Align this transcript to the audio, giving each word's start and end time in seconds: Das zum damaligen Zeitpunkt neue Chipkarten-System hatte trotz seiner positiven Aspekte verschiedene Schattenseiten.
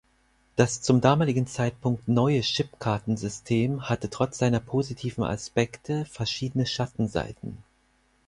Das 0.55 0.81
zum 0.81 0.99
damaligen 0.99 1.45
Zeitpunkt 1.45 2.07
neue 2.07 2.41
Chipkarten-System 2.41 3.87
hatte 3.87 4.09
trotz 4.09 4.39
seiner 4.39 4.59
positiven 4.59 5.23
Aspekte 5.23 6.05
verschiedene 6.05 6.65
Schattenseiten. 6.65 7.59